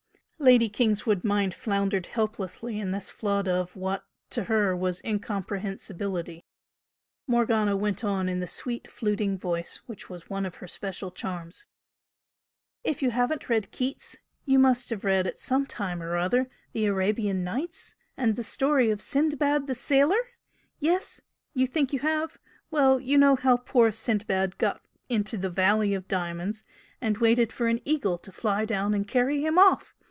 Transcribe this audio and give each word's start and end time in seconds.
'"Lady 0.51 0.69
Kingswood's 0.69 1.23
mind 1.23 1.53
floundered 1.53 2.07
helplessly 2.07 2.79
in 2.79 2.89
this 2.89 3.11
flood 3.11 3.47
of 3.47 3.75
what, 3.75 4.03
to 4.31 4.45
her, 4.45 4.75
was 4.75 4.99
incomprehensibility. 5.05 6.43
Morgana 7.27 7.77
went 7.77 8.03
on 8.03 8.27
in 8.27 8.39
the 8.39 8.47
sweet 8.47 8.87
fluting 8.89 9.37
voice 9.37 9.81
which 9.85 10.09
was 10.09 10.31
one 10.31 10.43
of 10.47 10.55
her 10.55 10.67
special 10.67 11.11
charms. 11.11 11.67
"If 12.83 13.03
you 13.03 13.11
haven't 13.11 13.49
read 13.49 13.69
Keats, 13.69 14.17
you 14.43 14.57
must 14.57 14.89
have 14.89 15.03
read 15.05 15.27
at 15.27 15.37
some 15.37 15.67
time 15.67 16.01
or 16.01 16.15
other 16.17 16.49
the 16.73 16.87
'Arabian 16.87 17.43
Nights' 17.43 17.93
and 18.17 18.35
the 18.35 18.43
story 18.43 18.89
of 18.89 18.99
'Sindbad 18.99 19.67
the 19.67 19.75
Sailor'? 19.75 20.29
Yes? 20.79 21.21
You 21.53 21.67
think 21.67 21.93
you 21.93 21.99
have? 21.99 22.39
Well, 22.71 22.99
you 22.99 23.15
know 23.15 23.35
how 23.35 23.57
poor 23.57 23.91
Sindbad 23.91 24.57
got 24.57 24.81
into 25.07 25.37
the 25.37 25.51
Valley 25.51 25.93
of 25.93 26.07
Diamonds 26.07 26.63
and 26.99 27.19
waited 27.19 27.53
for 27.53 27.67
an 27.67 27.79
eagle 27.85 28.17
to 28.17 28.31
fly 28.31 28.65
down 28.65 28.95
and 28.95 29.07
carry 29.07 29.45
him 29.45 29.59
off! 29.59 29.93